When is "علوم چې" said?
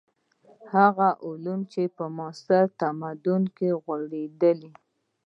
1.25-1.81